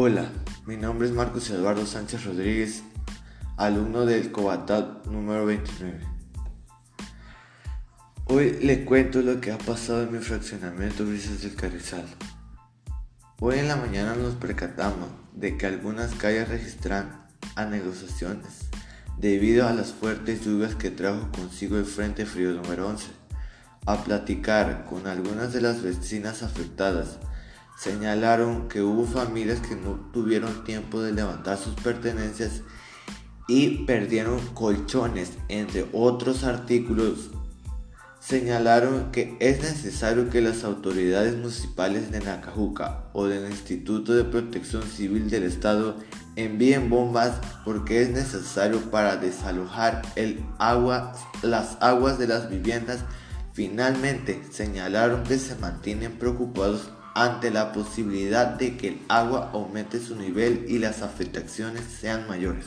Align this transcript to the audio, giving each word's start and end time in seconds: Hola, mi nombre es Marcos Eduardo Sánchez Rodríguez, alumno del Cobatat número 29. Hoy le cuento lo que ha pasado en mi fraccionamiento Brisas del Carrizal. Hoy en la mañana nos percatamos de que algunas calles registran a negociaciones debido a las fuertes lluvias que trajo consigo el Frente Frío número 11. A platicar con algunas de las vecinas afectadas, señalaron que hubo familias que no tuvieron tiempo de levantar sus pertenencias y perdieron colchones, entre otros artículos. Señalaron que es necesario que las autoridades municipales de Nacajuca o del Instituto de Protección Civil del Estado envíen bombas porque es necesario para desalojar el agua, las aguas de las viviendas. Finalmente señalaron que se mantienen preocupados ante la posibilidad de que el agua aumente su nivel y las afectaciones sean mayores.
Hola, 0.00 0.30
mi 0.64 0.76
nombre 0.76 1.08
es 1.08 1.12
Marcos 1.12 1.50
Eduardo 1.50 1.84
Sánchez 1.84 2.24
Rodríguez, 2.24 2.84
alumno 3.56 4.06
del 4.06 4.30
Cobatat 4.30 5.06
número 5.06 5.44
29. 5.44 5.98
Hoy 8.26 8.60
le 8.62 8.84
cuento 8.84 9.22
lo 9.22 9.40
que 9.40 9.50
ha 9.50 9.58
pasado 9.58 10.04
en 10.04 10.12
mi 10.12 10.20
fraccionamiento 10.20 11.04
Brisas 11.04 11.42
del 11.42 11.56
Carrizal. 11.56 12.04
Hoy 13.40 13.58
en 13.58 13.66
la 13.66 13.74
mañana 13.74 14.14
nos 14.14 14.36
percatamos 14.36 15.08
de 15.34 15.58
que 15.58 15.66
algunas 15.66 16.14
calles 16.14 16.48
registran 16.48 17.26
a 17.56 17.64
negociaciones 17.64 18.68
debido 19.18 19.66
a 19.66 19.72
las 19.72 19.90
fuertes 19.90 20.44
lluvias 20.44 20.76
que 20.76 20.92
trajo 20.92 21.28
consigo 21.32 21.76
el 21.76 21.86
Frente 21.86 22.24
Frío 22.24 22.52
número 22.52 22.86
11. 22.86 23.08
A 23.84 24.04
platicar 24.04 24.84
con 24.84 25.08
algunas 25.08 25.52
de 25.52 25.60
las 25.60 25.82
vecinas 25.82 26.44
afectadas, 26.44 27.18
señalaron 27.78 28.68
que 28.68 28.82
hubo 28.82 29.06
familias 29.06 29.60
que 29.60 29.76
no 29.76 30.10
tuvieron 30.12 30.64
tiempo 30.64 31.00
de 31.00 31.12
levantar 31.12 31.56
sus 31.56 31.74
pertenencias 31.74 32.62
y 33.46 33.84
perdieron 33.86 34.40
colchones, 34.48 35.30
entre 35.48 35.86
otros 35.92 36.42
artículos. 36.42 37.30
Señalaron 38.20 39.12
que 39.12 39.36
es 39.38 39.62
necesario 39.62 40.28
que 40.28 40.40
las 40.40 40.64
autoridades 40.64 41.36
municipales 41.36 42.10
de 42.10 42.20
Nacajuca 42.20 43.04
o 43.12 43.26
del 43.26 43.48
Instituto 43.48 44.12
de 44.12 44.24
Protección 44.24 44.82
Civil 44.82 45.30
del 45.30 45.44
Estado 45.44 45.96
envíen 46.34 46.90
bombas 46.90 47.40
porque 47.64 48.02
es 48.02 48.10
necesario 48.10 48.90
para 48.90 49.16
desalojar 49.16 50.02
el 50.16 50.44
agua, 50.58 51.12
las 51.42 51.78
aguas 51.80 52.18
de 52.18 52.26
las 52.26 52.50
viviendas. 52.50 53.04
Finalmente 53.52 54.42
señalaron 54.50 55.22
que 55.22 55.38
se 55.38 55.54
mantienen 55.54 56.18
preocupados 56.18 56.90
ante 57.14 57.50
la 57.50 57.72
posibilidad 57.72 58.46
de 58.46 58.76
que 58.76 58.88
el 58.88 59.02
agua 59.08 59.50
aumente 59.52 60.00
su 60.00 60.16
nivel 60.16 60.66
y 60.68 60.78
las 60.78 61.02
afectaciones 61.02 61.84
sean 61.84 62.26
mayores. 62.28 62.66